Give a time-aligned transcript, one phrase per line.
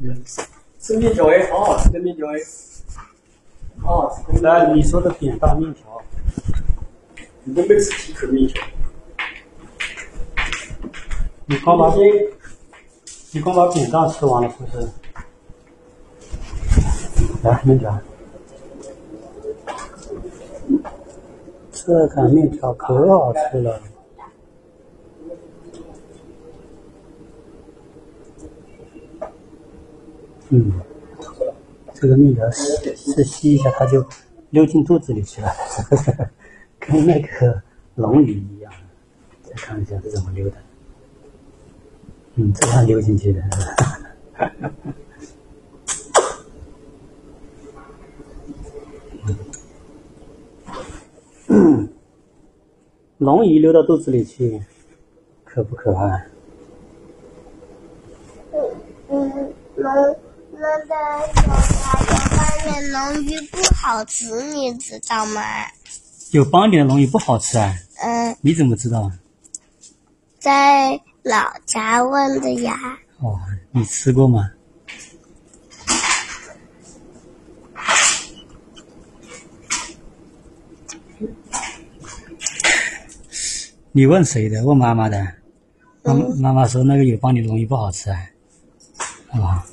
[0.00, 0.22] 嗯，
[0.78, 2.38] 吃面条哎，好好吃的面条哎，
[3.80, 4.40] 好好吃。
[4.42, 6.00] 来，你说的扁担面条，
[7.42, 8.62] 你都没吃几口面条。
[11.46, 11.92] 你光把
[13.32, 14.88] 你光把扁担吃完了是不是？
[17.42, 17.98] 来，面条。
[21.72, 23.80] 这擀面条可好吃了。
[30.50, 30.72] 嗯，
[31.94, 34.04] 这个面条是吸一下它就
[34.50, 35.52] 溜进肚子里去了，
[36.80, 37.62] 跟那个
[37.96, 38.72] 龙鱼一样。
[39.42, 40.56] 再看一下是怎么溜的。
[42.36, 43.42] 嗯，这样溜进去的。
[53.18, 54.62] 龙鱼溜到肚子里去，
[55.44, 56.26] 可不可爱？
[59.10, 60.16] 嗯，龙
[60.60, 60.94] 那个
[61.46, 65.40] 有呀有外面龙鱼不好吃，你知道吗？
[66.32, 67.72] 有斑点的龙鱼不好吃啊？
[68.02, 69.08] 嗯，你怎么知道？
[70.40, 72.76] 在老家问的呀。
[73.20, 73.38] 哦，
[73.70, 74.50] 你吃过吗？
[83.92, 84.64] 你问谁的？
[84.64, 85.34] 问妈妈的。
[86.02, 88.26] 妈妈妈说那个有斑点龙鱼不好吃啊，
[89.32, 89.64] 是吧？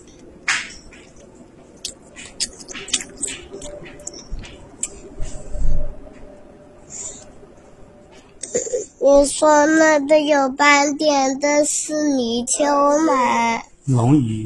[9.07, 12.65] 你说那个有斑点的是泥鳅
[13.05, 13.61] 吗？
[13.85, 14.45] 龙鱼，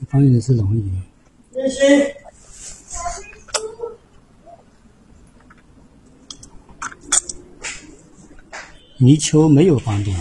[0.00, 0.90] 有斑点的是龙鱼。
[8.96, 10.18] 泥鳅没有斑点，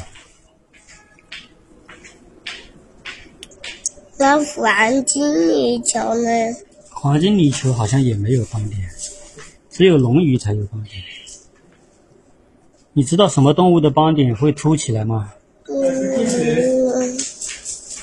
[4.17, 6.29] 那黄金泥鳅呢？
[6.89, 8.81] 黄金泥鳅好像也没有斑点，
[9.69, 11.01] 只有龙鱼才有斑点。
[12.97, 15.31] 你知道什么动物的斑点会凸起来吗？
[15.67, 15.77] 嗯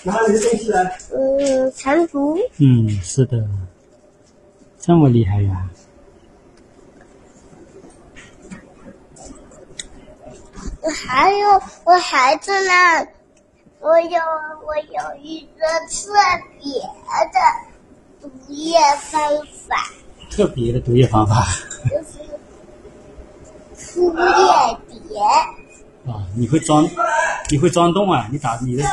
[0.04, 0.96] 拿你的东西来。
[1.12, 2.38] 嗯，蟾蜍。
[2.58, 3.44] 嗯，是的，
[4.78, 5.68] 这么厉害呀！
[10.80, 13.04] 我还有，我还在那，
[13.80, 14.20] 我有
[14.64, 16.12] 我有一个特
[16.62, 16.70] 别
[17.32, 17.40] 的
[18.22, 18.78] 毒液
[19.10, 19.20] 方
[19.66, 19.90] 法，
[20.30, 21.44] 特别的毒液方法
[21.90, 22.20] 就是
[23.96, 24.22] 枯叶
[25.08, 25.18] 蝶。
[26.06, 26.20] 啊！
[26.36, 26.84] 你会钻，
[27.50, 28.28] 你会钻洞啊？
[28.30, 28.84] 你打你的，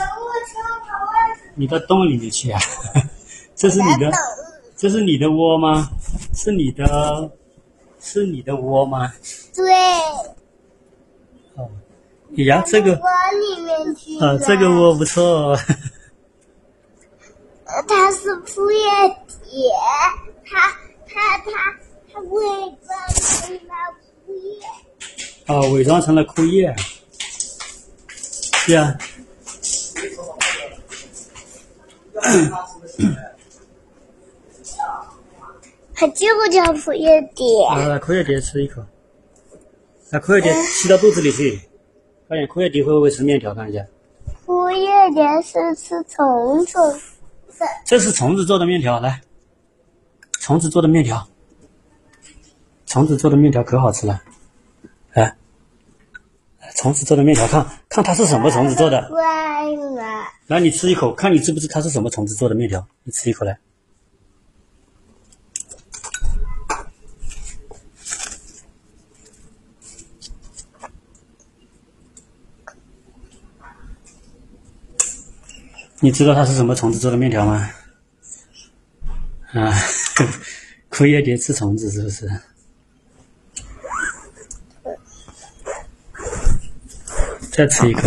[1.55, 2.59] 你到洞里面去啊？
[3.53, 4.09] 这是你的，
[4.77, 5.89] 这是你的窝吗？
[6.33, 7.29] 是你的，
[7.99, 9.11] 是你的窝吗？
[9.53, 9.73] 对，
[11.55, 11.69] 哦，
[12.29, 15.59] 你呀，这个窝里面去啊，这个窝不错哦。
[17.65, 18.79] 呃它是枯叶
[19.43, 19.69] 蝶，
[20.45, 20.71] 它
[21.07, 21.51] 它它
[22.13, 22.45] 它伪
[22.85, 23.73] 装成了
[24.25, 24.65] 枯叶。
[25.47, 26.73] 啊，伪装成了枯叶。
[28.67, 28.95] 对啊，
[35.95, 37.45] 它就叫枯叶蝶。
[37.67, 38.81] 啊，来枯叶蝶吃一口，
[40.09, 41.59] 那枯叶蝶吸到肚子里去。
[42.27, 43.53] 快点，枯叶蝶会不会吃面条？
[43.53, 43.85] 看一下，
[44.45, 46.99] 枯叶蝶是吃虫虫的。
[47.85, 49.21] 这是虫子做的面条，来，
[50.39, 51.27] 虫子做的面条，
[52.85, 54.21] 虫子做的面条可好吃了，
[55.13, 55.35] 来，
[56.75, 59.09] 虫子做的面条，看看它是什么虫子做的。
[60.47, 62.87] 来，你吃一口，看你知不知它是什么虫子做的面条？
[63.03, 63.59] 你吃一口来。
[76.03, 77.69] 你知道它是什么虫子做的面条吗？
[79.53, 79.71] 啊，
[80.89, 82.27] 枯叶蝶吃虫子是不是？
[87.61, 88.01] 再吃一个。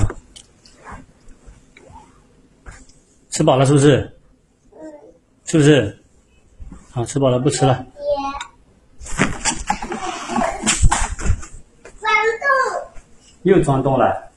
[3.31, 4.13] 吃饱了是不是？
[5.45, 5.97] 是不是？
[6.91, 7.87] 好吃饱了不吃了。
[13.45, 14.29] 又钻洞了。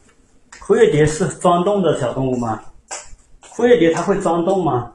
[0.60, 2.64] 枯叶蝶是钻洞的小动物吗？
[3.50, 4.94] 枯叶蝶它会钻洞吗？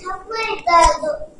[0.00, 1.31] 它会的